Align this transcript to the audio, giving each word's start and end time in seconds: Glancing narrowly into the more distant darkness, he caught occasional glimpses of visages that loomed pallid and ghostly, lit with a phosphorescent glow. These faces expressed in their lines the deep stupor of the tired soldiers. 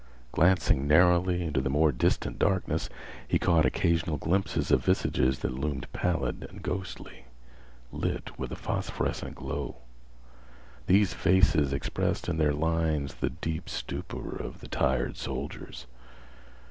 Glancing 0.31 0.87
narrowly 0.87 1.43
into 1.43 1.61
the 1.61 1.69
more 1.69 1.91
distant 1.91 2.39
darkness, 2.39 2.89
he 3.27 3.37
caught 3.37 3.67
occasional 3.67 4.17
glimpses 4.17 4.71
of 4.71 4.83
visages 4.83 5.37
that 5.41 5.53
loomed 5.53 5.85
pallid 5.93 6.43
and 6.49 6.63
ghostly, 6.63 7.25
lit 7.91 8.31
with 8.35 8.51
a 8.51 8.55
phosphorescent 8.55 9.35
glow. 9.35 9.75
These 10.87 11.13
faces 11.13 11.71
expressed 11.71 12.27
in 12.27 12.37
their 12.37 12.51
lines 12.51 13.13
the 13.13 13.29
deep 13.29 13.69
stupor 13.69 14.35
of 14.37 14.59
the 14.59 14.67
tired 14.67 15.17
soldiers. 15.17 15.85